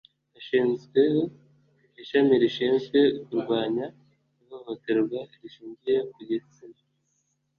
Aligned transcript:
hashyizweho 0.33 1.21
ishami 2.01 2.33
rishinzwe 2.43 2.99
kurwanya 3.25 3.85
ihohoterwa 4.41 5.19
rishingiye 5.41 5.97
ku 6.13 6.19
gitsina 6.29 6.79